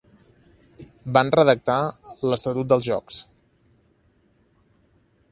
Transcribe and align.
Van 1.17 1.27
redactar 1.35 1.75
l'estatut 2.31 2.71
dels 2.71 2.87
jocs. 2.87 3.19